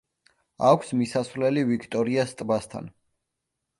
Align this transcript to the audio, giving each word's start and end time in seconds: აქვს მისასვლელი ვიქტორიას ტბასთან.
აქვს 0.69 0.93
მისასვლელი 1.01 1.65
ვიქტორიას 1.73 2.33
ტბასთან. 2.41 2.93